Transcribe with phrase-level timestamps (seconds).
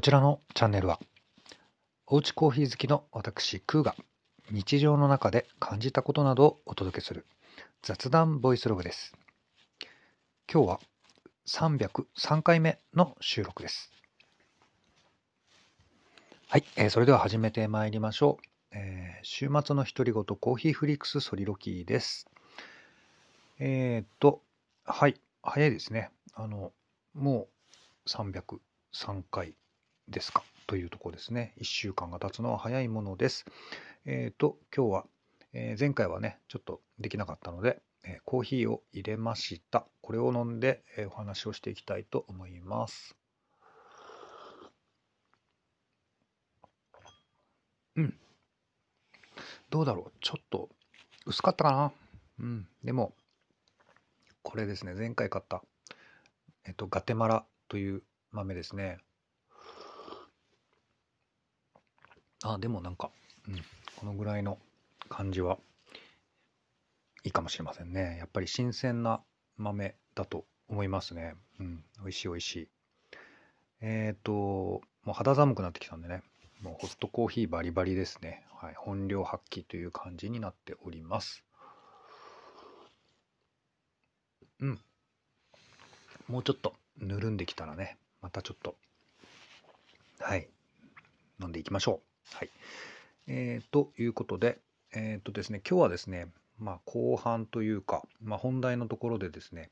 [0.00, 0.98] こちらのチャンネルは、
[2.06, 3.94] おうちコーヒー好きの私、クーが
[4.50, 7.26] 日常の中で感じたことなどをお届けする
[7.82, 9.12] 雑談ボイスログです。
[10.50, 10.80] 今日は
[11.46, 13.92] 303回目の収録です。
[16.48, 18.44] はい、えー、それでは始めてまいりましょう。
[18.74, 22.26] えー、週末の独り言コーヒーフリックスソリロキーです。
[23.58, 24.40] えー、っと、
[24.82, 26.10] はい、早いですね。
[26.32, 26.72] あの、
[27.12, 27.48] も
[28.06, 29.54] う303回
[30.10, 30.42] ですか？
[30.66, 31.54] というところですね。
[31.58, 33.44] 1週間が経つのは早いものです。
[34.04, 35.06] えっ、ー、と、今日は、
[35.52, 39.86] えー、前回はね、ちょっとできなかったので、えー、コーヒーを入れました。
[40.00, 43.16] これを飲んで、えお話をしていきたいと思います。
[47.96, 48.18] うん。
[49.70, 50.18] どうだろう？
[50.20, 50.70] ちょっと
[51.26, 51.92] 薄かったかな？
[52.40, 52.68] うん。
[52.82, 53.14] でも、
[54.42, 55.62] これですね、前回買った、
[56.64, 58.98] えっと、ガテマラという豆ですね。
[62.42, 63.10] あ、でもなんか、
[63.48, 63.62] うん、
[63.96, 64.58] このぐらいの
[65.08, 65.58] 感じは
[67.24, 68.16] いいかもしれませんね。
[68.18, 69.20] やっぱり新鮮な
[69.58, 71.34] 豆だと思いますね。
[71.58, 72.68] うん、美味しい美味しい。
[73.82, 76.22] えっ、ー、と、もう肌寒くなってきたんでね、
[76.62, 78.44] もうホットコーヒーバリバリですね。
[78.54, 81.44] はい、本領発揮という感じになっております。
[84.60, 84.80] うん。
[86.28, 88.76] もうちょっとぬるんできたらね、またちょっと、
[90.20, 90.48] はい、
[91.40, 92.09] 飲んでいきましょう。
[92.32, 92.50] はい。
[93.26, 94.58] えー、ということで、
[94.92, 96.28] えっ、ー、とですね、今日はですね、
[96.58, 99.70] まあ、後半というか、まあ、本題のところでですね、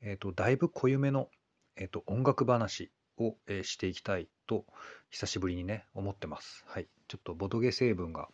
[0.00, 1.28] えっ、ー、と、だいぶ濃ゆめの、
[1.76, 4.64] えっ、と、音楽話を、えしていきたいと、
[5.10, 6.64] 久しぶりにね、思ってます。
[6.66, 6.88] はい。
[7.08, 8.28] ちょっとボドゲ成分が、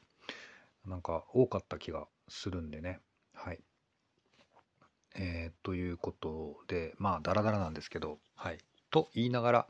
[0.86, 3.00] なんか多かった気がするんでね。
[3.34, 3.60] はい。
[5.16, 8.58] えー、ということで、まあ、ダラダラなんですけど、はい。
[8.90, 9.66] と言いながら、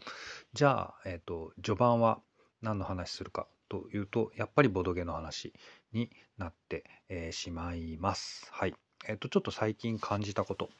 [0.53, 2.21] じゃあ、えっ、と、序盤は
[2.62, 5.53] 何の話するかというと、やっぱりボドゲの話
[5.93, 8.49] になって、えー、しまいます。
[8.51, 8.75] はい。
[9.06, 10.71] えっ、ー、と、ちょっと最近感じたこと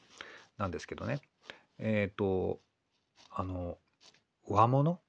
[0.57, 1.21] なんですけどね。
[1.77, 2.59] えっ、ー、と、
[3.29, 3.77] あの、
[4.47, 4.99] 和物？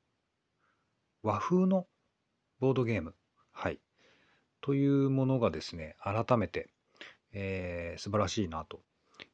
[1.22, 1.86] 和風の
[2.60, 3.14] ボードゲーム？
[3.52, 3.80] はい。
[4.60, 6.68] というものがですね、改めて、
[7.32, 8.80] えー、素晴らしいなと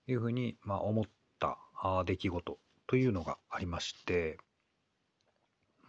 [0.07, 1.05] いうふうに、まあ、思っ
[1.39, 4.39] たあ出来事というのがありまして、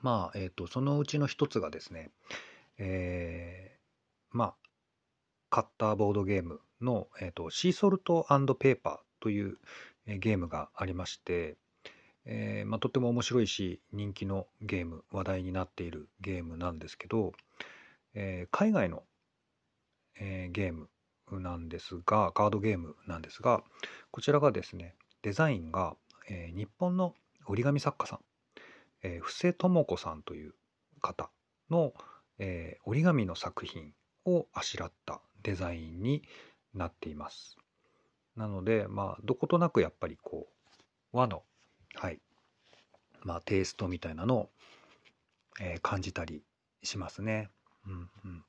[0.02, 2.12] まあ、えっ、ー、と、そのうちの一つがですね、
[2.78, 4.56] えー、まあ、
[5.50, 8.26] カッターボードゲームの、えーと、シーソルト
[8.60, 9.58] ペーパーという、
[10.10, 11.58] えゲームがありまして、
[12.26, 17.34] えー、まあ、とても面白いし人気のゲーム話題になっているゲームなんですけど、
[18.14, 19.04] えー、海外の、
[20.20, 20.90] えー、ゲーム
[21.32, 23.64] なんですがカードゲームなんですが
[24.12, 25.96] こちらがですねデザインが、
[26.30, 27.14] え日本の
[27.48, 28.20] 折り紙作家さん、
[29.04, 30.54] え布施智子さんという
[31.02, 31.30] 方
[31.70, 31.94] の、
[32.40, 33.94] えー、折り紙の作品
[34.26, 36.24] をあしらったデザインに
[36.74, 37.58] なっています。
[38.36, 41.44] なので、まあ、どことなくやっぱりこう、和の、
[41.96, 42.20] はい、
[43.22, 44.50] まあ、テイストみたいなのを、
[45.60, 46.44] えー、感じたり
[46.84, 47.50] しますね。
[47.88, 48.46] うんうん。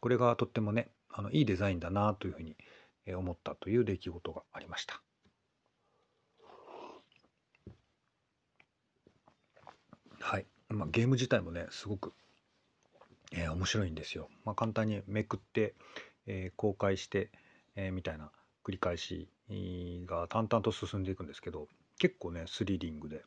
[0.00, 2.56] これがとってもね、あのいいデザインだなというふうに
[3.14, 5.02] 思ったという出来事がありました。
[10.26, 10.46] はい。
[10.70, 12.14] まあ、ゲーム自体もね、すごく
[13.36, 14.28] えー、面白いんですよ。
[14.44, 15.74] まあ、簡単にめくって、
[16.26, 17.30] えー、公開して、
[17.74, 18.30] えー、みたいな
[18.64, 19.28] 繰り返し
[20.06, 21.66] が淡々と進んでいくんですけど
[21.98, 23.24] 結構ねスリリングで、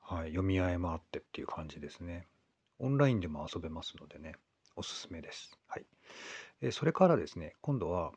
[0.00, 2.26] はい、読み合いもあってっていう感じですね。
[2.78, 4.36] オンラインでも遊べますのでね
[4.76, 5.58] おすすめです。
[5.66, 5.84] はい
[6.62, 8.12] えそれからですね今度は、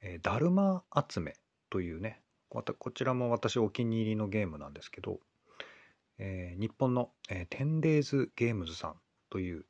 [0.00, 1.34] えだるま集め
[1.70, 2.62] というねこ
[2.92, 5.18] ちらも私お気に入りのゲームなんですけど、
[6.18, 8.94] えー、日本の、えー、テンデーズゲームズさん
[9.30, 9.64] という、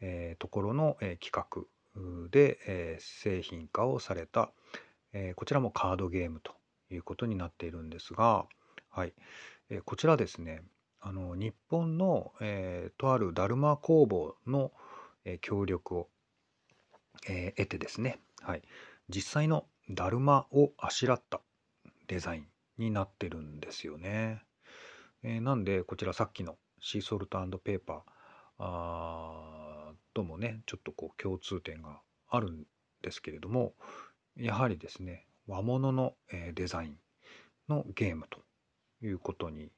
[0.00, 4.52] えー、ところの、えー、企画で、えー、製品化をされた、
[5.12, 6.52] えー、こちらもカードゲームと
[6.90, 8.46] いうことになっているんですが、
[8.90, 9.12] はい
[9.70, 10.62] えー、こちらですね
[11.00, 14.70] あの日本の、えー、とあるだるま工房の、
[15.24, 16.08] えー、協力を、
[17.28, 18.62] えー、得てですね、はい、
[19.08, 21.40] 実際のだるまをあしらった
[22.06, 22.46] デザイン
[22.78, 24.42] になってるんですよね。
[25.22, 28.00] えー、なんでこちらさっきのシーソルトペーパー
[28.58, 32.64] あともねちょっとこう共通点があるん
[33.02, 33.74] ですけれども
[34.36, 36.14] やはりですね和物の
[36.54, 36.96] デザイン
[37.68, 38.40] のゲームと
[39.04, 39.70] いうことに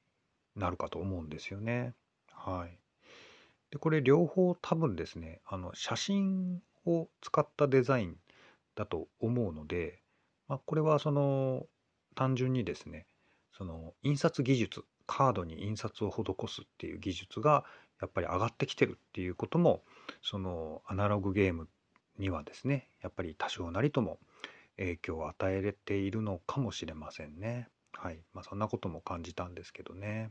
[0.57, 1.95] なるかと思うんですよね。
[2.33, 2.79] はい。
[3.71, 8.17] でこれ両方多分ですねあの写真を使ったデザイン
[8.75, 10.01] だと思うので、
[10.49, 11.67] まあ、これはその
[12.15, 13.07] 単純にですね
[13.57, 17.67] その印刷技術カードに印刷を施すっていう技術が
[18.01, 19.83] やっぱり上がってきてるっていうことも
[20.23, 21.69] そのアナログゲーム
[22.19, 24.19] にはですねやっぱり多少なりとも
[24.79, 27.69] 影響を与えれているのかもしれませんね。
[27.93, 30.31] はいまあ、そんなことも感じたんですけどね。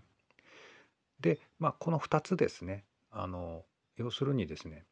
[1.19, 3.63] で、まあ、この2つですねあの
[3.97, 4.83] 要するにですね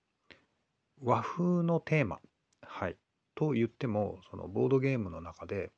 [1.02, 2.20] 和風のテーマ、
[2.62, 2.96] はい、
[3.34, 5.72] と言ってもそのボードゲームの中で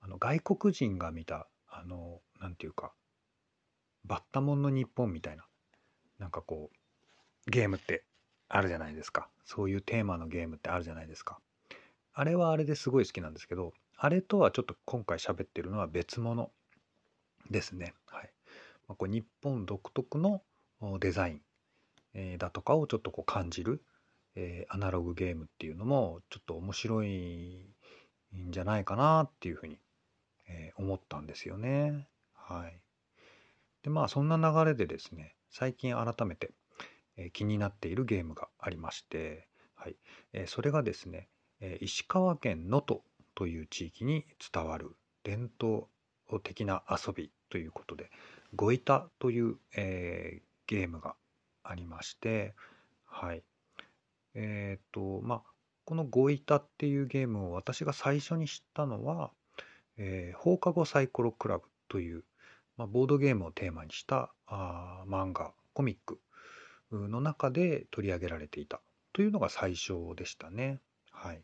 [0.00, 2.92] あの外国人が見たあのなんていうか
[4.08, 5.44] バッタモンの日本みたいな
[6.18, 6.70] なんかこ
[7.46, 8.04] うゲームって
[8.48, 11.38] あるじゃないですかそういうテーマのゲームってあるじゃないですか
[12.14, 16.50] あれはあれですごい好きなんですけどあれとはちょっと今回喋ってるのは別物
[17.50, 18.30] ですねはい
[18.88, 20.42] まあ、こう日本独特の
[20.98, 21.40] デザイン、
[22.14, 23.82] えー、だとかをちょっとこう感じる、
[24.34, 27.74] えー、アナログゲームっていうのもちょっと面白い
[28.34, 29.78] んじゃないかなっていうふうに、
[30.48, 32.08] えー、思ったんですよね。
[32.34, 32.80] はい。
[33.82, 36.50] でまあそんな流れでですね最近改めて、
[37.16, 39.96] え、気になっているゲームがありまして、はい。
[40.32, 41.28] え、それがですね、
[41.60, 43.00] え、石川県能登
[43.34, 45.86] という地域に伝わる伝統
[46.42, 48.10] 的な遊びということで
[48.54, 51.16] 「ゴイタ」という、えー、ゲームが
[51.62, 52.54] ありまして
[53.06, 53.42] はい。
[54.34, 55.42] えっ、とまあ
[55.84, 59.32] この「ゴイタ」っていうゲームを私が最初に知ったのは、
[59.96, 62.24] えー、放課後サイコロクラブという、
[62.78, 66.20] まあ、ボードゲームをテーマにしたあ漫画コミック
[66.92, 68.80] の中で取り上げられていた
[69.12, 70.80] というのが最初でしたね。
[71.10, 71.42] はい、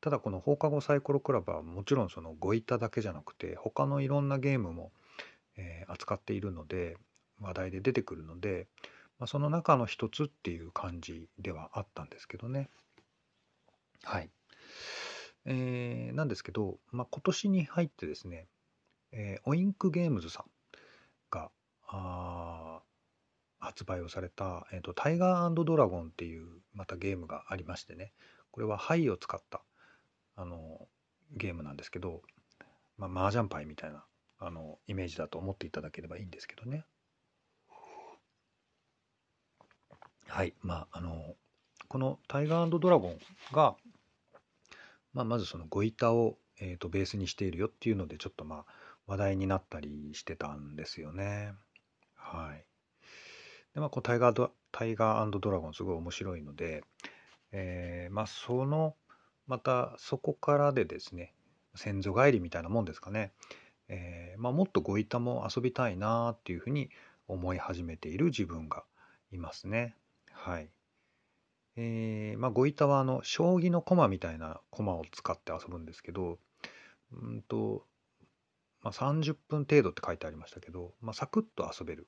[0.00, 4.90] ただこの放課後サイコロクラブはもちろんそのゴイタだけじゃなくて他のいろんなゲームも、
[5.56, 6.96] えー、扱っているので
[7.40, 8.66] 話題で出てくるので、
[9.20, 12.68] まあ、その中の一つっていう感じではあったんですけどね。
[14.02, 14.30] はい。
[15.44, 18.48] えー、なんですけど、まあ、今年に入ってですね、
[19.12, 20.55] えー、オインクゲームズさん
[21.30, 21.50] が
[21.88, 22.80] あ
[23.58, 28.12] 発売をされた、えーと、タイガードラゴンっていうまたゲームがありましてね。
[28.50, 29.62] これは牌を使った
[30.34, 30.88] あの
[31.32, 32.22] ゲームなんですけど、
[32.96, 34.04] まあ、麻雀牌みたいな
[34.38, 36.84] あのイメージだと思っていただければいいんですけどね。
[40.28, 40.54] はい。
[40.62, 41.34] まああの
[41.88, 43.18] このタイガードラゴン
[43.52, 43.76] が、
[45.12, 51.52] まあ、まずそのゴイタを、えーと、ベースにしているよっていうのでちょっとまあ話題になったりしてたんですよね。
[52.14, 52.64] はい。
[53.74, 56.82] でまあこうタイガードタイガードラゴンすごい面白いので、
[57.52, 58.94] えー、まあその
[59.46, 61.32] またそこからでですね
[61.76, 63.32] 先祖返りみたいなもんですかね、
[63.88, 66.90] えー、まあ、もっとご板も遊びたいなっていうふうに
[67.28, 68.84] 思い始めている自分が
[69.32, 69.94] いますね。
[70.32, 70.68] はい。
[71.76, 76.38] えー、まあ、ご板はあの将棋の駒みたいな駒を使って遊ぶんですけど、
[77.12, 77.84] うんと
[78.86, 82.06] まあ、30分程度って書いてありましたけど、まあ、サクッと遊べる。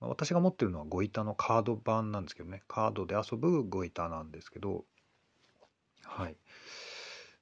[0.00, 4.86] まあ、私が持ってるのはご板のカード版なんですけどね、カードで遊ぶご板なんですけど、
[6.02, 6.36] はい。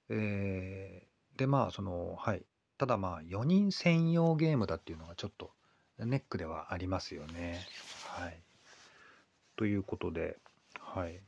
[0.08, 2.42] えー、で、まあ、その、はい。
[2.76, 5.52] ただまあ、4人専用ゲームだっていうのがちょっと
[5.98, 7.64] ネックではありますよね。
[8.08, 8.42] はい。
[9.54, 10.38] ということで、
[10.80, 11.20] はい。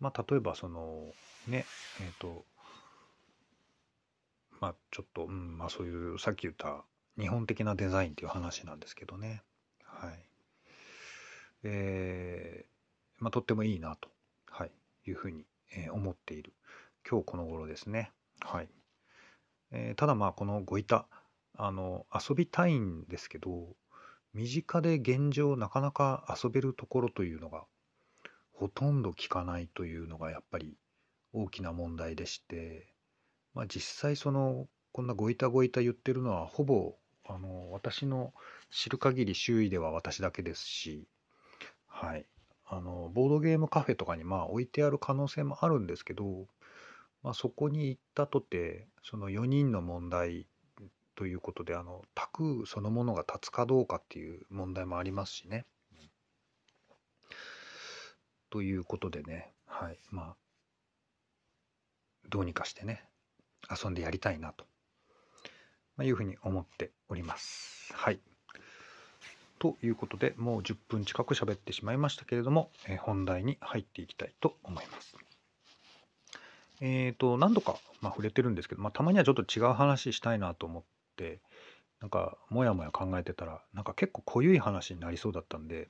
[0.00, 1.04] まあ、例えばその、
[1.46, 1.66] ね、
[2.00, 2.44] えっ、ー、と、
[4.60, 6.84] まあ、ちょっと、うん、まあ、そういう、さっき言った
[7.18, 9.42] 日本的なデザインっていう話なんですけどね。
[9.84, 10.24] はい。
[11.64, 14.08] えー、まあ、とってもいいなと、
[14.46, 14.70] はい、
[15.06, 15.44] いうふうに、
[15.76, 16.52] えー、思っている
[17.08, 18.12] 今日この頃ですね。
[18.40, 18.68] はい。
[19.70, 21.06] えー、ただまあこのご板
[21.56, 23.76] あの遊びたいんですけど
[24.34, 27.64] 身近で現状なかなか遊べるところというのが
[28.52, 30.76] ほとんど効かないというのがやっぱり
[31.32, 32.92] 大きな問題でして、
[33.58, 36.94] まあ、実際そのこんなご板ご板言ってるのはほぼ
[37.26, 38.32] あの私の
[38.70, 41.08] 知る限り周囲では私だけですし、
[41.88, 42.24] はい、
[42.64, 46.46] あのボードゲームカフェとかにまあ置いてある可能性もあるんですけど
[47.24, 50.46] まあ、そこに行ったとてその4人の問題
[51.16, 55.66] ということであの卓そのものが立つかどうかっていう問題もありますしね。
[58.50, 59.98] ということでねはい。
[60.10, 60.36] まあ
[62.28, 63.04] どうにかしてね。
[63.70, 64.64] 遊んでやりたいなと、
[65.96, 67.92] ま、いうふうに思っております。
[67.94, 68.20] はい。
[69.58, 75.16] ということでもう10分近く喋ってしまいましたけれども、え本題に入っていきたいと思います。
[76.80, 80.84] えっ、ー、と、何度か、まあ、触れてるんですけど、まあ、たまにはちょっと違う話したいなと思っ
[81.16, 81.40] て、
[82.00, 85.88] なんか、もやもや考えてたら、なんか結構濃ゆい話になりそうだったんで、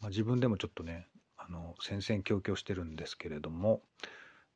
[0.00, 3.82] まあ、自分でもちょっとね、あの、戦々恐々してるんですけれども、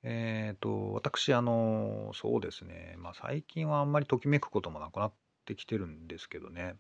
[0.03, 5.13] えっ、ー、と、私、あの、そうですね、まあ、最近はあんまりときめくこともなくなっ
[5.45, 6.77] てきてるんですけどね、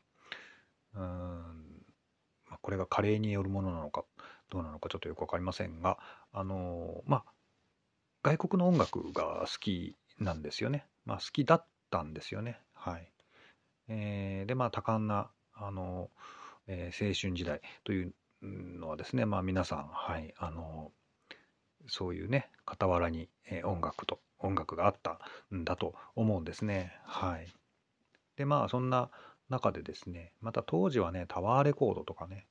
[0.94, 4.04] うん、まあ、これが加齢によるものなのか
[4.50, 5.98] どうなのかちょっとよく分かりませんが
[6.32, 7.32] あのまあ
[8.22, 12.60] 外国の音楽が好きなんですよね、まあ、好きだったんですよね。
[12.74, 13.10] はい。
[13.88, 16.10] えー、でまあ多感なあの、
[16.66, 20.92] えー、青春時代というのはですねまあ皆さんはいあの
[21.88, 25.18] そういうね傍らに、え、音楽と音楽があった
[25.54, 26.92] んだと思うんですね。
[27.04, 27.46] はい。
[28.36, 29.10] でまあそんな
[29.48, 32.46] 中でですねまた当時はねタワーレコードとかね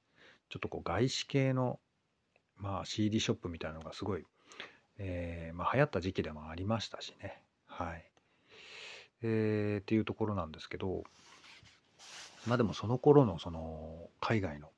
[0.50, 1.80] ちょっとこう外資系の、
[2.58, 4.26] まあ、CD ショップみたいなのがすごい、
[4.98, 7.42] えー、まあ、流行った時期でもありましたしね。
[7.66, 8.06] はい、
[9.24, 11.04] えー、っていうところなんですけど
[12.46, 14.70] まあでもその頃のその海外の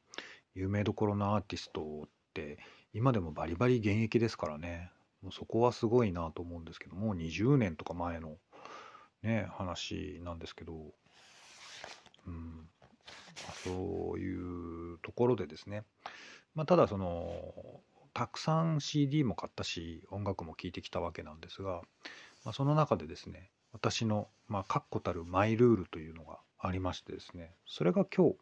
[0.53, 2.59] 有名どころのアーティストって
[2.93, 4.91] 今でもバリバリ現役ですからね。
[5.21, 8.35] もうそこはすごいなと思うんですけどもう20年とか前の
[9.21, 10.93] ね話なんですけど。
[12.25, 12.69] うん、
[13.63, 15.83] そういうところでですね、
[16.55, 17.33] まあ、ただその
[18.13, 21.81] たくさん CD も買ったし音楽も聴いてきたわけなんですが、
[22.45, 28.35] まあ、その中でですね私の、まあ、確固たるマイルールというのがありましてですねそれが今日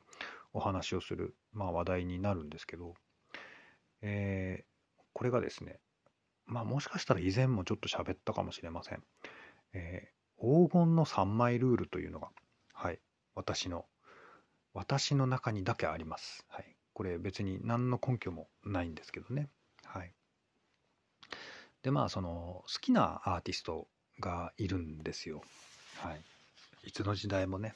[0.54, 2.96] お話をする、まあ、話題になるんですけど、
[4.02, 5.80] えー、これがですね
[6.46, 9.04] まあもしかしたら以前もちょっと喋ったかもしれません、
[9.74, 12.30] えー、黄金の3枚ルールというのが
[12.74, 13.00] はい
[13.36, 13.86] 私の
[14.74, 16.46] 私の中にだけあります。
[16.48, 19.50] はい、これ別に何の根拠もないんですけどね。
[19.84, 20.14] はい、
[21.84, 23.88] でまあその好きなアーティスト
[24.20, 25.42] がいるんですよ。
[25.98, 26.22] はい、
[26.84, 27.74] いつの時代もね、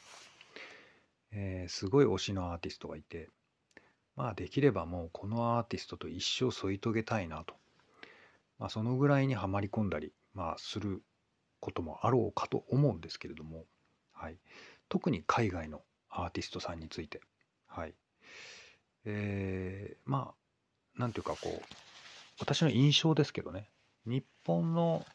[1.32, 3.30] えー、すごい推しのアーティストがいて
[4.16, 7.56] まあできればもうこのアーティストと一生添い遂げたいなと、
[8.60, 11.02] まあ、そのぐらいにはまり込んだり、まあ、する
[11.60, 13.66] こともあろうかと思うんですけれども、
[14.14, 14.38] はい、
[14.88, 17.22] 特に海外のアーティストさんについて。
[17.68, 17.94] はい。
[19.06, 20.34] えー、ま
[20.98, 21.62] あ、なんていうかこう、
[22.40, 23.70] 私の印象ですけどね、
[24.06, 25.06] 日本の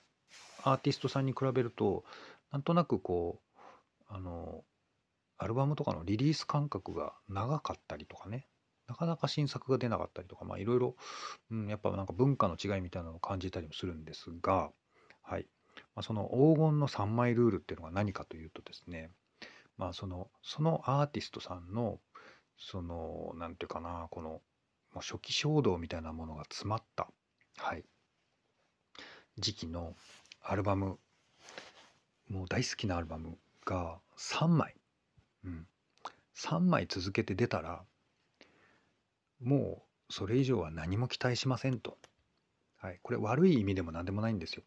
[0.63, 2.05] アーティストさんに比べると、
[2.53, 3.61] なんとなくこう、
[4.09, 4.65] あの、
[5.39, 8.47] アルバムとかのリリース間隔が長かったりとかね、
[8.91, 10.97] なかなか新作が出なかったりとか、まあいろいろ、
[11.53, 14.73] うん、やっぱなんか文化の違いみたいなのを感じたりもするんですが、
[15.23, 15.47] はい。
[15.95, 19.13] まあ、その黄金の3枚ルールっていうのが何かというとですね、
[19.79, 22.01] まあそのそのアーティストさんの
[22.59, 24.41] その何て言うかなこのも
[24.97, 27.07] う初期衝動みたいなものが詰まった
[27.59, 27.85] はい。
[29.39, 29.95] 時期の
[30.43, 30.99] アルバム
[32.29, 34.75] もう大好きなアルバムが3枚、
[35.45, 35.67] うん、
[36.35, 37.85] 3枚続けて出たら
[39.41, 41.99] もうそれ以上は何も期待しませんと、
[42.77, 44.63] はい、これ悪い意味でも何でもないんですよ。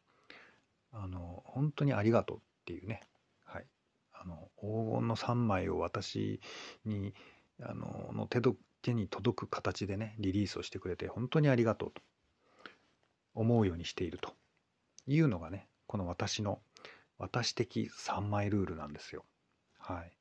[0.92, 3.02] あの本当にありがとうっていうね。
[3.44, 3.66] はい。
[4.14, 6.40] あの黄金の3枚を私
[6.86, 7.14] に
[7.62, 12.02] あのの手ど手に届く形でねリリースをしてくれて本当にありがとうと。
[13.36, 14.34] 思うようにしていると。
[15.08, 16.62] いうのがねこの私の
[17.18, 19.26] 私的3枚ルールなんですよ。
[19.80, 20.12] はい。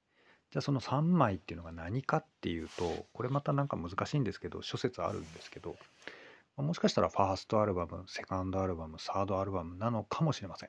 [0.53, 5.77] じゃあその3枚っていうのが何かっていうとこれまたなんか難しいんですけど諸説あるんですけど
[6.57, 10.69] もしかしたらファーストアルバムセカンドアルバムサードアルバムなのかもしれません。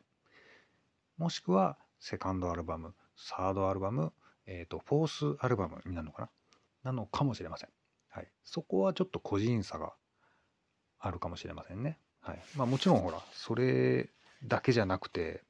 [1.18, 4.14] もしくはセカンドアルバムサードアルバム、
[4.46, 6.30] えーと、フォースアルバムになるのか
[6.84, 7.70] ななのかもしれません。
[8.10, 9.94] はい、そこはちょっと個人差が
[11.00, 12.00] あるかもしれませんね。
[12.22, 14.10] はいまあ、もちろんほらそれ
[14.46, 15.44] だけじゃなくて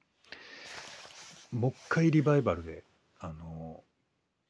[1.52, 2.84] もう一回リバイバルで
[3.20, 3.84] あの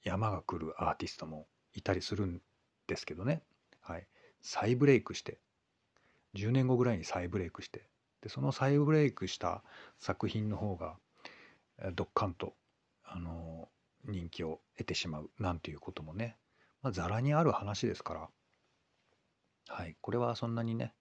[0.04, 2.42] 山が来るアーティストもいたりするん
[2.88, 3.44] ですけどね、
[3.82, 4.08] はい、
[4.42, 5.40] 再ブレイクして。
[6.36, 7.88] 10年後ぐらいに再ブレイクして。
[8.22, 9.64] でその再ブレイクした
[10.00, 10.98] 作品の方が
[11.94, 12.56] ドッカンと
[13.04, 13.68] あの
[14.06, 15.30] 人気を得てしまう。
[15.40, 16.38] なんていうこともね、
[16.82, 18.30] まあ、ざらにある話ですから、
[19.68, 20.94] はい、これはそんなにね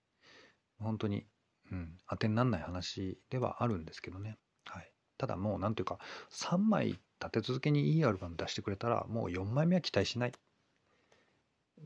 [0.79, 1.25] 本当に、
[1.71, 5.99] うん、当てにならない話ではあるんですけどね、はい、ただもう何ていうか
[6.31, 10.33] 3枚立て続けにいいアルバム出してくれたらもう4枚目は期待しない。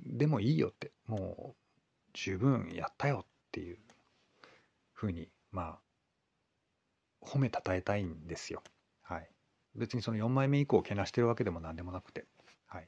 [0.05, 0.91] でもいいよって。
[1.05, 1.55] もう
[2.13, 3.77] 十分やったよっていう
[4.93, 5.79] ふうにま
[7.21, 8.63] あ褒めたたえたいんですよ。
[9.01, 9.29] はい。
[9.75, 12.25] 別にその4枚目以降けなしてるわけでも何でもなくて、
[12.65, 12.87] はい。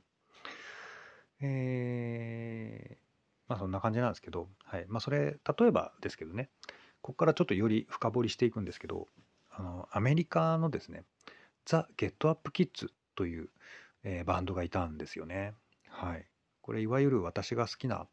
[1.41, 3.03] えー、
[3.47, 4.85] まあそんな感じなんですけど、はい。
[4.87, 6.49] まあそれ、例えばですけどね、
[7.01, 9.07] ここからちょっとより深掘りしていくんですけど、
[9.51, 11.03] あの、アメリカのですね、
[11.69, 13.49] ザ・ゲットアップ・キッズという、
[14.03, 15.53] えー、バンドがいたんですよね。
[15.87, 16.25] はい。
[16.61, 18.07] これ、いわゆる私が好きな、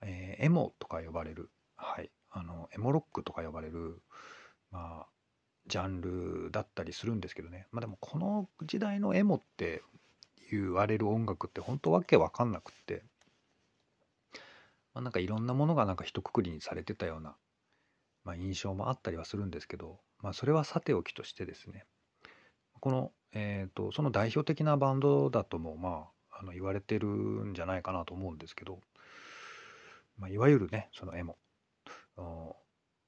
[0.00, 2.10] えー、エモとか呼ばれる、はい。
[2.30, 4.02] あの、エモロックとか呼ばれる、
[4.70, 5.06] まあ、
[5.66, 9.82] ジャンルだったりするんですけどねまあでもこの時代のエモって
[10.50, 13.02] 言われる音楽って本当わけわかんなくって
[14.94, 17.36] まあ、なんかいろんなものがなんか一括りにされてたような、
[18.24, 21.84] まあ、印象もあったりはするんですけど、まあ、それはさておきとしてですね
[22.86, 28.78] この、えーと、その代表的なバンドだともまああの言われてるんじゃないかなと思うんですけど、
[30.20, 31.36] まあ、いわゆるねそのエモ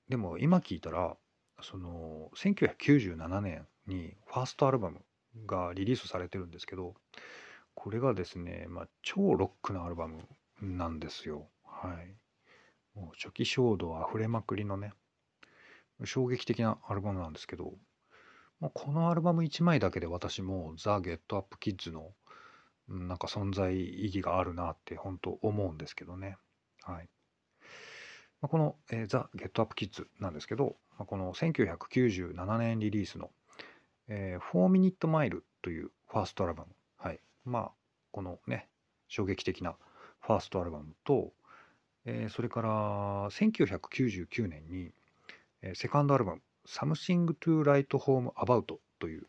[0.09, 1.17] でも今聞いたら
[1.63, 4.99] その1997年にファーストアルバム
[5.47, 6.95] がリリースされてるんですけど
[7.77, 10.25] これがですね、まあ、超ロックなアルバム
[10.61, 11.47] なんですよ。
[11.65, 12.99] はい。
[12.99, 14.93] もう初期衝動あふれまくりのね、
[16.05, 17.75] 衝撃的なアルバムなんですけど、
[18.61, 22.13] このアルバム1枚だけで私もザ・ゲットアップ・キッズの
[22.89, 26.37] なんか存在意義があるなって本当思うんですけどね。
[26.83, 27.09] はい。
[28.41, 33.31] この、ザ・ゲットアップ・キッズなんですけど、この1997年リリースの、
[34.09, 36.75] えー、4ミニットマイルというファーストアルバム。
[36.97, 37.21] はい。
[37.45, 37.71] まあ、
[38.11, 38.69] このね、
[39.07, 39.77] 衝撃的な
[40.21, 41.33] ファーストアルバムと、
[42.31, 42.71] それから
[43.31, 44.93] 1999年に、
[45.75, 49.27] セカンドアルバム「Something to Write Home About」という、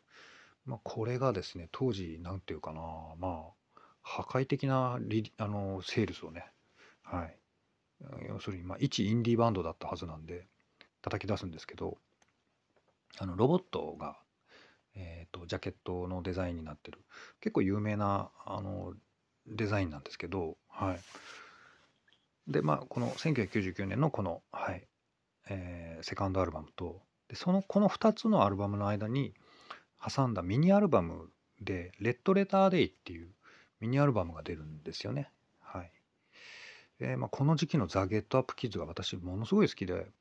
[0.66, 2.82] まあ、これがですね当時何て言うかな
[3.18, 6.52] まあ破壊的なリあのセールスをね
[7.04, 7.40] はい。
[8.28, 10.48] 要するに、まあ、一インディーバンドだったはずなんで
[11.02, 11.98] 叩き出すんですけど
[13.18, 14.18] あのロボットが、
[14.96, 17.00] えーと、ジャケットのデザインになってる
[17.42, 18.94] 結構有名なあの
[19.48, 24.88] デザインなんですけど、はい、でまあこの1999年のこの、はい
[25.50, 29.34] えー、セカンドアルバムとでそのこの2つのアルバムの間に
[30.06, 31.30] 挟んだミニアルバム
[31.62, 33.30] で「レッドレターデイ」っていう
[33.80, 35.32] ミニアルバムが出るんですよね。
[35.62, 35.92] はい
[37.00, 40.12] えーまあ、この時期のザ・ゲットアップ・キッズが私ものすごい好きで、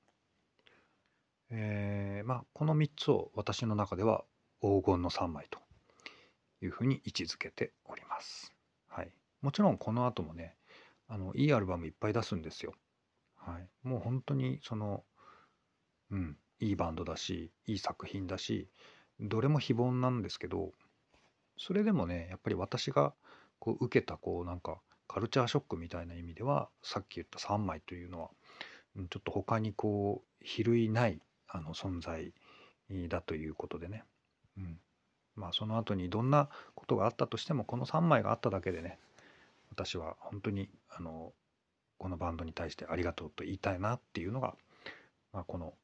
[1.50, 4.24] えーまあ、この3つを私の中では
[4.60, 5.58] 黄金の3枚と
[6.62, 8.54] いうふうに位置づけております。
[8.88, 10.56] はい、もちろんこの後もね
[11.08, 12.74] あのいいアルバムいっぱい出すんですよ。
[13.36, 15.04] はい、もう本当にその
[16.10, 18.68] うんいいバンドだしいい作品だし
[19.20, 20.72] どれも非凡なんですけど
[21.56, 23.14] それでもねやっぱり私が
[23.58, 28.28] こう受けたこうなんかカルチャーショックみたいな意味ではさっき言った3枚というのは
[29.10, 32.32] ちょっと他にこう比類ないあの存在
[33.08, 34.04] だということでね、
[34.56, 34.78] うん、
[35.34, 38.98] まあその後にどんなことがあったとしてもこの3枚があっただけでね
[39.70, 41.32] 私は本当にあの
[41.98, 44.54] このバンドに対してありがとうと言いたいなっていうのが、
[45.32, 45.74] まあ、この、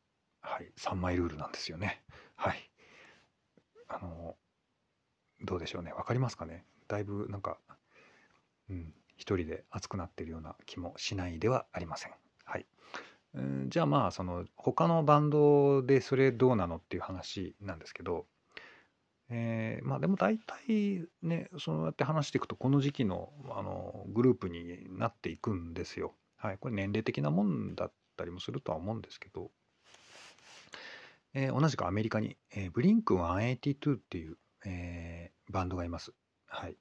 [0.44, 2.02] はい、3枚ルールなんですよね。
[2.36, 2.70] はい。
[3.88, 4.36] あの
[5.42, 7.58] どうでしょうね分かりますかねだいぶなんか、
[8.70, 12.12] うん、一人で熱くなってるような気もしないではありません。
[12.44, 12.66] はい。
[13.68, 18.26] じゃあまあその他のバンドでそれどうなのっていう話なんですけど
[19.30, 26.14] えー、まあでも大体ねそうやって話していくとこの時期のあのグループになっていくんですよ。
[26.36, 29.50] はい、これ年齢的なもんだったりもするとは思うんですけど、
[31.34, 36.12] えー、同じくアメリカに、えー、ブリンク182っていう、えー、バンドがいます。
[36.46, 36.76] はい、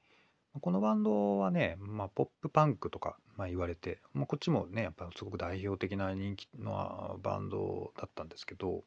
[0.61, 8.83] このバンドはね、まあ、ポップパンクとか、まあ、言われて、まあ、こっちもねやっぱすごく代表的な人気のバンドだったんですけど、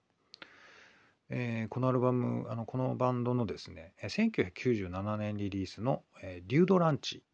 [1.29, 7.25] えー、このアルバムあのこのバンドのですね1997年リリースの「えー、デュードランチ」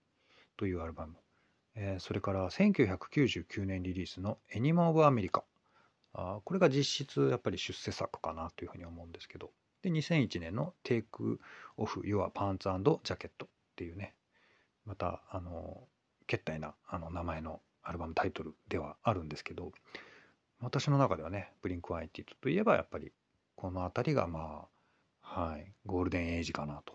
[0.57, 1.17] というアルバム、
[1.75, 5.45] えー、それから1999年リリースの「エニマ・オブ・アメリカ」
[6.15, 9.51] あこれが実質やっぱり出世作かなというふうに思うんですけど。
[9.83, 11.39] で2001年の「Take
[11.77, 14.15] Off Your Pants and Jacket」っていうね。
[14.85, 15.89] またあの
[16.27, 19.73] 決体なあの名前のアルバムタイトルではあるんですけど。
[20.63, 23.13] 私の中ではねブリンク・ワイティといえばやっぱり
[23.57, 24.69] この辺りがま
[25.23, 26.95] あ、はい、ゴールデンエイジかなと、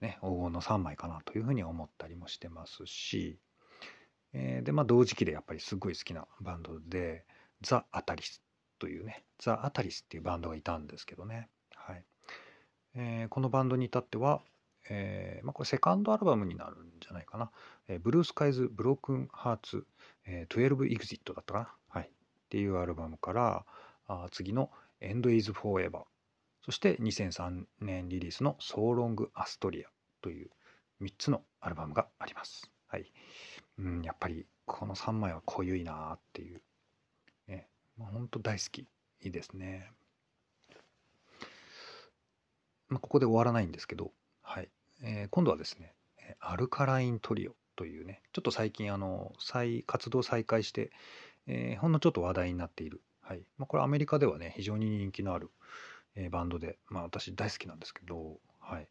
[0.00, 3.38] ね、黄金の3枚かなというふうに思ったりもしてますし、
[4.32, 7.24] えー、で、まあ同時期でやっぱりすごい好きなバンドで、
[7.62, 8.42] ザ・アタリス
[8.78, 12.04] というね、ザ・アタリスっていうバンドがいたんですけどね、はい
[12.94, 14.42] えー、このバンドに至っては、
[14.88, 17.50] えーまあ、これセカンドアルバムになるんじゃないかな。
[17.88, 19.86] えー、ブルースカイズ・ブロークン・ハーツ、
[20.26, 21.74] えー、12 Exit だったかな。
[21.88, 22.04] はい。
[22.04, 22.08] っ
[22.48, 23.64] ていうアルバムから、
[24.06, 24.70] あ次の
[25.00, 26.02] End is Forever
[26.64, 29.84] そして2003年リリースの So Long Astoria
[30.20, 30.50] という
[31.00, 32.70] 3つのアルバムがあります。
[32.88, 33.12] はい。
[33.78, 36.60] うん、やっぱりこの3枚は濃ゆいなっていう。
[38.00, 38.80] まあ、本当大好き。
[38.80, 39.92] いいですね。
[42.88, 44.10] まあ、ここで終わらないんですけど、
[44.42, 44.68] はい。
[45.02, 45.94] えー、今度はですね、
[46.40, 50.90] アルカライントリオというね、ちょっと最近あの、再、活動再開して、
[51.46, 55.52] えー、ほんのちょっと話題になっているはいまあ、これアメリカではね非常に人気のある、
[56.16, 58.88] えー、バンドで、まあ、私大好きなんですけど、はい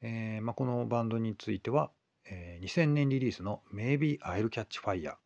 [0.00, 1.90] えーまあ、このバンドについては、
[2.24, 5.16] えー、2000年リリースの「Maybe I'll Catch Fire」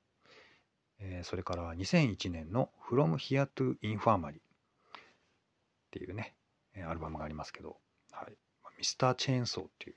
[1.00, 4.40] え、それから2001年の From Here to Infirmary っ
[5.90, 6.34] ていうね、
[6.87, 7.76] アルバムがありますけど、
[8.12, 8.37] はい、
[8.78, 9.96] ミスター・チェーンソーっていう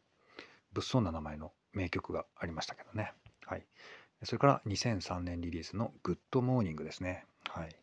[0.74, 3.14] 物騒な名前の名曲がありましたけどね。
[3.46, 3.66] はい。
[4.24, 7.26] それから2003年リリースのグッドモーニングですね。
[7.50, 7.76] はい。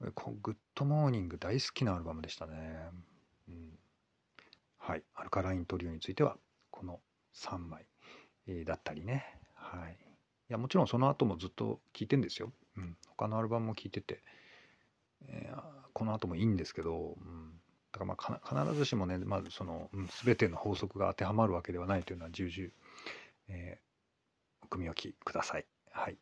[0.00, 2.78] グッドモーニング大好きなアルバムでしたね。
[3.48, 3.78] うん、
[4.78, 5.02] はい。
[5.14, 6.38] アルカライントリオについては
[6.70, 7.00] この
[7.34, 7.86] 3枚、
[8.46, 9.26] え、だったりね。
[9.54, 9.98] はい。
[10.48, 12.52] いや、もちろんその後もずっと聴いてんですよ。
[12.76, 12.96] うん。
[13.08, 14.22] 他のアルバムも聴いてて、
[15.26, 17.52] えー、この後もいいんですけど、うん。
[17.92, 22.70] だからまあ必ずしもね、まずその、うん、全ての法則が当てはまるわけではないというのは重々、
[23.48, 25.66] えー、お組み置きください。
[25.90, 26.16] はい。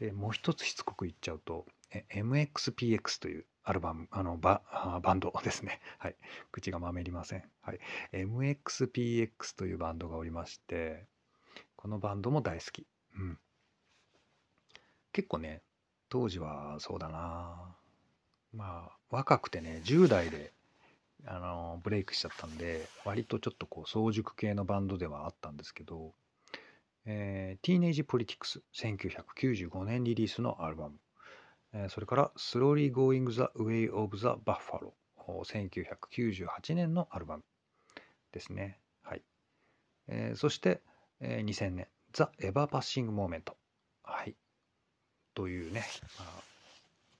[0.00, 4.62] えー、もう一つしつこく言っちゃうと、え MXPX というアルバム、あのバ
[5.02, 5.80] バンドですね。
[5.98, 6.16] はい。
[6.50, 7.44] 口がまめりません。
[7.62, 7.80] はい。
[8.12, 11.06] MXPX というバンドがおりまして、
[11.76, 12.86] このバンドも大好き。
[13.16, 13.38] うん。
[15.12, 15.62] 結構ね、
[16.08, 17.76] 当時はそうだな
[18.52, 20.52] まあ、若くてね、10代で、
[21.26, 26.14] あの、ブレイクしちゃったんで、割とちょっとこう、早熟系のバンドではあったんですけど、
[27.06, 30.98] えー、ティーネージ・ポリティクス、1995年リリースのアルバム。
[31.74, 37.44] えそれから Slowly Going the Way of the Buffalo 1998年のアルバム
[38.32, 38.78] ですね。
[39.02, 39.22] はい。
[40.06, 40.82] えー、そして、
[41.20, 43.52] えー、2000年 The Ever Passing Moment
[44.04, 44.36] はい。
[45.34, 45.84] というね、
[46.18, 46.28] まあ、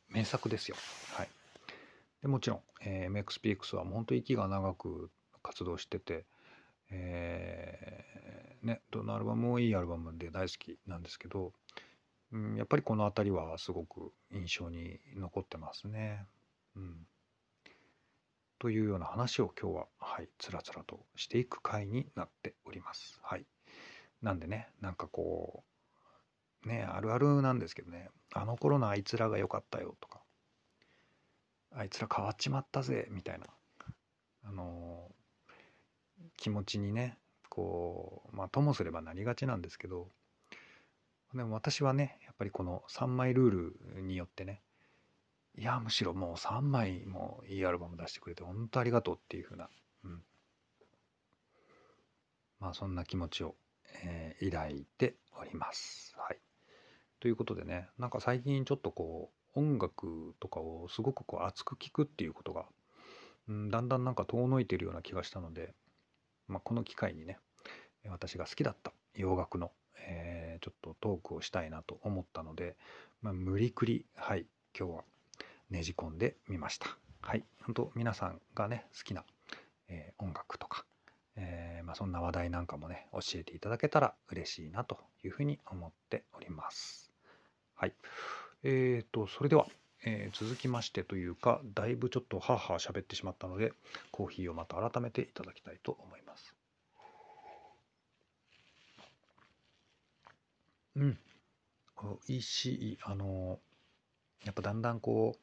[0.08, 0.76] 名作ですよ。
[1.14, 1.28] はい。
[2.22, 5.10] でもちろん、えー、MXPX は本当息が長く
[5.42, 6.24] 活動してて、
[6.92, 11.52] えー、ね、どのアルバムもいいアルバムで大好きなんですけど、
[12.30, 16.24] うん、やっぱりこの辺りはすごく印象に残ってますね。
[16.76, 17.06] うん、
[18.60, 23.18] というような話を今日は、はい、つらつらとしていく回になっております。
[23.24, 23.44] はい。
[24.24, 25.62] なんでね、なんかこ
[26.64, 30.22] う、ね、あるあるなんですけどね、あの頃のあいつらが良かったよとか、
[31.76, 33.46] あいつら変わっちまったぜ、みたいな、
[34.44, 35.10] あの、
[36.38, 37.18] 気持ちにね、
[37.50, 40.08] こう、まあ、ともすればなりがちなんですけど、
[41.34, 43.50] でも私はね、やっぱりこの3枚ルー
[43.96, 44.62] ルによってね、
[45.58, 49.68] いや、むしろもう3枚もいいアルバム出してくれて、本当ありがとうっていうふうな、
[50.04, 50.22] うん。
[52.58, 53.54] まあそんな気持ちを、
[54.04, 56.14] えー、抱いております。
[56.18, 56.38] はい。
[57.20, 62.66] ということでね、なんか最近ちょっとこう、音楽とかをすごくこう熱く聴くっていうことが、
[63.48, 65.74] うん、だんだんなんか遠のいてるような気がしたので、
[66.48, 67.38] まあ、この機会にね、
[68.08, 69.70] 私が好きだった洋楽の
[70.06, 72.76] えー、ちょっとトークをしたいなと思ったので、
[73.22, 74.46] まあ、無理くり、はい、
[74.78, 75.04] 今日は
[75.70, 76.86] ねじ込んでみました。
[77.20, 79.24] はい、本当皆さんがね、好きな、
[79.88, 80.84] えー、音楽とか、
[81.36, 87.12] えー、まあ、そんな話題なんかもね、教えていただけたら嬉しいなというふうに思っております。
[87.74, 87.94] はい。
[88.62, 89.66] えーと、それでは、
[90.04, 93.72] えー、続きましてというか、だいぶちょっとはは喋ってしまったので、
[94.10, 96.54] コーヒーをまた改めていただきたいと思います。
[100.96, 101.18] うん。
[102.28, 102.98] 美味しい。
[103.02, 103.58] あの、
[104.44, 105.36] やっぱだんだんこ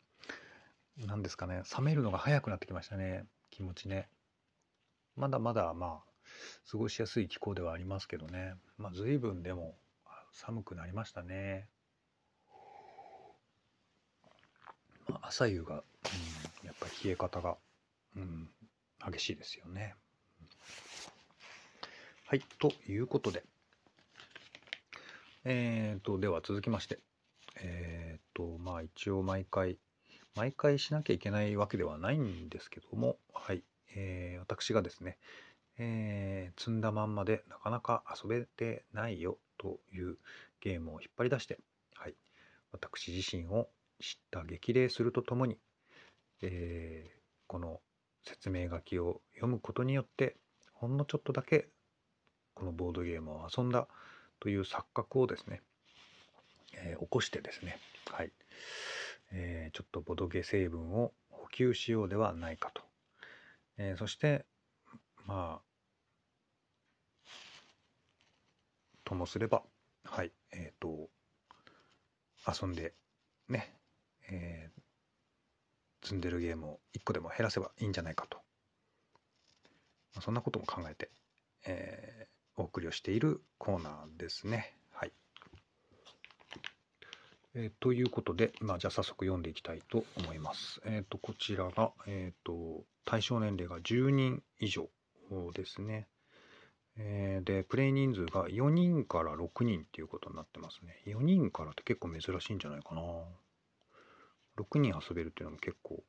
[1.03, 3.25] う、なんですかね、冷めるのが早くなってきましたね。
[3.49, 4.07] 気持ちね。
[5.15, 6.11] まだまだ、まあ、
[6.69, 8.55] 過ごしやすい気候ではありますけどね。
[8.77, 9.75] まあ、随分でも
[10.31, 11.67] 寒くなりましたね。
[15.07, 17.57] まあ、朝夕が、うん、やっぱり冷え方が、
[18.15, 18.49] うん、
[19.11, 19.95] 激しいですよね。
[22.27, 23.43] はい、ということで、
[25.43, 26.99] えっ、ー、と、では続きまして。
[27.55, 29.77] えっ、ー、と、まあ一応毎回、
[30.35, 33.63] 毎回しなきゃいけないわけではないんですけども、はい。
[33.95, 35.17] えー、私がですね、
[35.77, 40.17] えー、積んだまんまでなかなか遊べてないよという
[40.59, 41.59] ゲームを引っ張り出して、
[41.95, 42.15] はい。
[42.71, 45.57] 私自身を知った激励するとともに、
[46.41, 47.81] えー、この
[48.23, 50.35] 説明書きを読むことによって、
[50.73, 51.69] ほんのちょっとだけ
[52.53, 53.87] このボードゲームを遊んだ
[54.39, 55.61] という錯覚をですね、
[56.73, 57.79] えー、起こしてですね、
[58.11, 58.31] はい、
[59.31, 62.90] えー、ちょっとボドゲ成分を補給しようではないかと。
[63.83, 64.45] えー、そして、
[65.25, 65.61] まあ、
[69.03, 69.63] ともすれば、
[70.03, 71.09] はい、えっ、ー、と、
[72.47, 72.93] 遊んで、
[73.49, 73.75] ね、
[74.29, 78.37] えー、積んでるゲームを1個でも減らせばいいんじゃないかと。
[80.13, 81.09] まあ、そんなことも考えて、
[81.65, 84.75] えー、お送りをしているコーナーですね。
[84.91, 85.11] はい。
[87.55, 90.81] えー、ということで、まあ、じゃあ早速読んでいきたいと思います。
[90.85, 94.89] えっ、ー、と、こちらが、えっ、ー、と、対象年齢が10人以上
[95.53, 96.07] ですね。
[96.97, 101.01] えー、で、プレイ人数が4人から6人っていうことになってますね。
[101.05, 103.01] 4人からって結構珍しいんじゃないかな。
[104.57, 106.03] 6人遊べるっていうのも結構、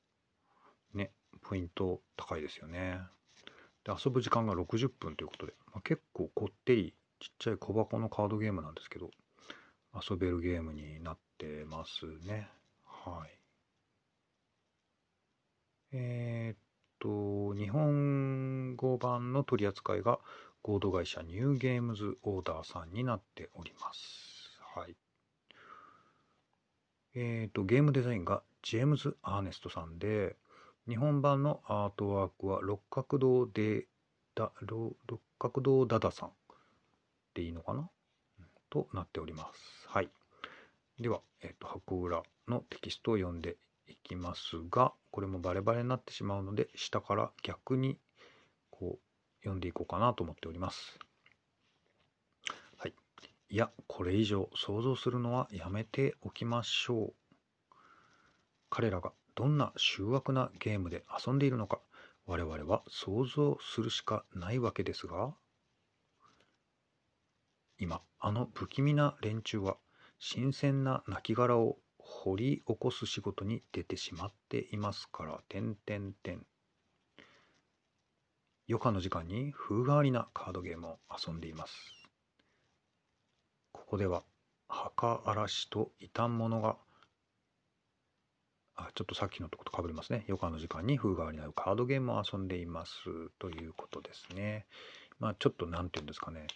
[0.94, 3.00] ね、ポイント高いですよね。
[3.84, 9.10] で、遊ぶ時間が60分ということで、まあ、結構こってり、ちっちゃい小箱のカードゲームなんですけど、
[9.94, 12.48] 遊べるゲームになってますね。
[12.84, 13.38] はい。
[15.92, 16.58] えー、っ
[17.02, 20.20] と、日本語版の取り扱いが
[20.62, 24.60] 合同会社ニューゲームズオーダーさんになっております。
[24.76, 24.94] はい。
[27.16, 30.36] えっ、と、ゲームデザインがジェームズ・アーネストさんで、
[30.88, 33.86] 日本版のアートワークは六角堂で
[34.34, 34.94] だ六
[35.38, 36.30] 角堂ダダさん
[37.34, 37.90] でいいのかな？
[38.70, 39.88] となっております。
[39.88, 40.08] はい。
[41.00, 43.56] では、えっ、ー、と、箱裏のテキストを読んで
[43.92, 47.98] いきますが、これもバレバレになってしまうので、下から逆に
[48.70, 50.98] こう読んでいこうかなと思っております。
[52.76, 52.94] はい。
[53.50, 57.14] いや、これ以上想像するのはやめておきましょう。
[58.70, 61.80] 彼らがどんな醜悪なゲームで遊んでいるのか、
[62.26, 65.34] 我々は想像するしかないわけですが、
[67.78, 69.76] 今、あの不気味な連中は、
[70.18, 71.78] 新鮮な亡骸を
[72.12, 76.44] 掘り起こす仕事に出てしまっていますから、点点点。
[78.68, 81.74] 余暇の時間に風変わりなカードゲームを遊んでいます。
[83.72, 84.22] ここでは
[84.68, 86.76] 墓荒らしと異端者が
[88.76, 90.24] あちょっとさっきのとことかぶりますね。
[90.28, 92.92] 余暇の時間に風変わりなカードゲームを遊んでいます
[93.38, 94.66] ということですね。
[95.18, 96.46] まあちょっと何て言うんですかね。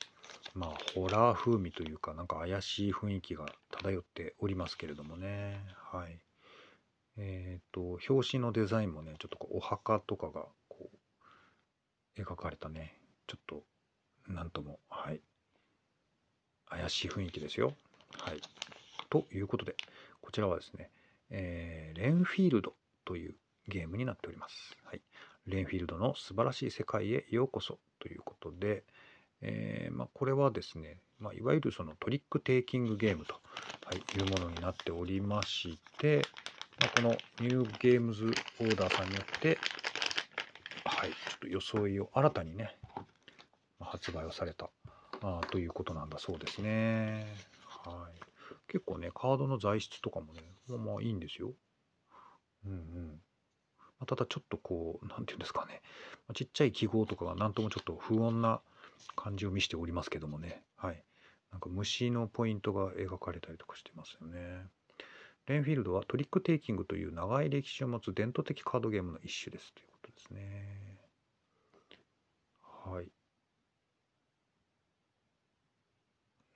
[0.54, 5.60] まあホラー風味というかなんか怪しい雰囲気が漂っておりますけれどもね。
[5.92, 6.18] はい。
[7.18, 10.96] えっ、ー、と表紙のデザインもねちょっとこうお墓とかがこう
[12.16, 13.62] 描かれたね、ちょっと、
[14.26, 15.20] なんとも、はい、
[16.68, 17.74] 怪しい雰囲気ですよ。
[18.18, 18.40] はい。
[19.10, 19.76] ということで、
[20.22, 20.90] こちらはですね、
[21.30, 22.72] えー、レンフィールド
[23.04, 23.34] という
[23.68, 24.76] ゲームになっております。
[24.84, 25.02] はい。
[25.46, 28.84] レンフィールドの素晴らしい世界へようこそということで、
[29.42, 33.34] えー、まあ、これはですね、まあ、いわゆるそのトリックテイキングゲームと、
[34.16, 36.22] い、うものになっておりまして、
[36.80, 38.24] まあ、このニューゲームズ
[38.60, 39.58] オーダーさんによって、
[40.84, 42.76] はい、ちょっと装いを新たにね、
[43.80, 44.70] 発売をされた
[45.22, 47.26] あということなんだそうですね。
[47.66, 48.20] はい。
[48.68, 51.52] 結構ね、カードの材質とかもね、まあまいいんですよ。
[52.66, 53.20] うんうん。
[54.06, 55.80] ただちょっとこう、なんていうんですかね、
[56.34, 58.60] ちっちゃい記号とかがなんともちょっと不穏な
[59.14, 60.62] 感じを見せておりますけどもね。
[60.76, 61.04] はい。
[61.52, 64.66] なんか虫のポイントが描かれたりとかしてますよね。
[65.46, 70.98] レンフィールドはトリックテイキングという長い歴史を持つ伝統的カードゲームの一種ですということですね。
[72.62, 73.08] はい。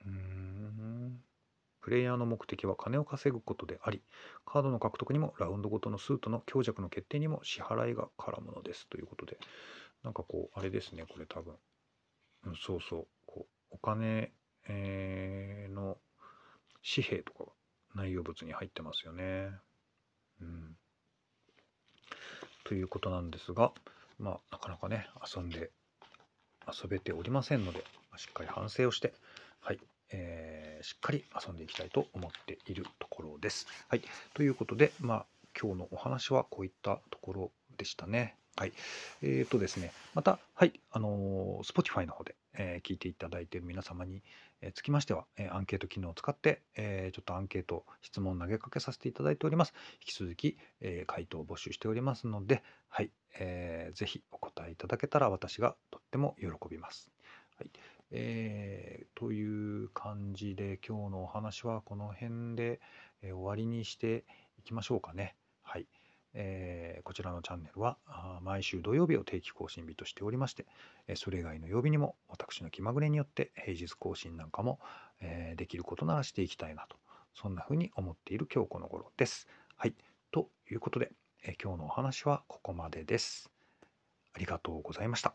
[0.05, 1.23] うん。
[1.81, 4.03] プレイヤーの目的は金を稼ぐことであり、
[4.45, 9.39] カードの獲得にもラウンドごとのスートの強弱の決定にも支払いが絡むのですということで、
[10.03, 11.55] なんかこう、あれですね、これ多分。
[12.45, 14.31] うん、そうそう、こう、お金、
[14.67, 15.97] えー、の
[16.83, 17.51] 紙幣とかが
[17.95, 19.51] 内容物に入ってますよね。
[20.41, 20.75] うん。
[22.63, 23.71] ということなんですが、
[24.19, 25.71] まあ、なかなかね、遊んで
[26.67, 27.83] 遊べておりませんので、
[28.17, 29.13] しっかり反省をして、
[29.61, 29.79] はい、
[30.11, 33.67] えー、しっかり遊んでいきたいと思っているところです。
[33.87, 34.01] はい、
[34.33, 35.25] ということで、まあ、
[35.59, 38.35] 今日のお話はこういったところでしたね。
[38.57, 38.73] はい。
[39.21, 44.21] えっ、ー、とですね、また、はい、あのー、Spotify の方で、えー、聞いていただいている皆様に、
[44.61, 49.73] えー、つきましては、えー、アンケート機能を使って、えー、ちょっとアンケート、質問を投げかけさせていただいております。
[50.01, 57.09] 引き続き、えー、回答を募集しておりますので、はい、えー、ぜひお答えいただけたら私がとっても喜びます。
[57.57, 57.69] はい。
[58.11, 62.81] えー、という感じで今日のお話はこの辺で、
[63.21, 64.25] えー、終わりにして
[64.59, 65.35] いきましょうかね。
[66.33, 67.97] えー、こちらのチャンネルは
[68.41, 70.65] 毎週土曜日を定期更新日としておりまして、
[71.15, 74.79] それ以外の曜日にも私の気まぐれによって平日更新なんかも、
[75.19, 76.97] えできることならしていきたいなと、
[77.33, 79.47] そんなふうに思っている今日この頃です。
[79.77, 79.95] はい。
[80.31, 81.11] ということで、
[81.43, 83.51] え今日のお話はここまでです。
[84.33, 85.33] ありがとうございました。